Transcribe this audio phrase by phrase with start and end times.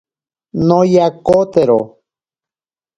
[0.67, 1.79] Noyakotero.